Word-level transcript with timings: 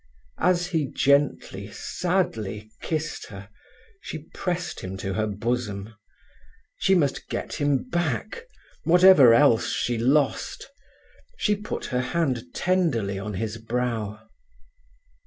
As 0.39 0.65
he 0.65 0.87
gently, 0.87 1.69
sadly 1.71 2.71
kissed 2.81 3.27
her 3.27 3.49
she 4.01 4.25
pressed 4.33 4.79
him 4.79 4.97
to 4.97 5.13
her 5.13 5.27
bosom. 5.27 5.93
She 6.77 6.95
must 6.95 7.29
get 7.29 7.53
him 7.53 7.87
back, 7.87 8.45
whatever 8.83 9.31
else 9.35 9.71
she 9.71 9.99
lost. 9.99 10.71
She 11.37 11.55
put 11.55 11.85
her 11.93 12.01
hand 12.01 12.45
tenderly 12.55 13.19
on 13.19 13.35
his 13.35 13.59
brow. 13.59 14.27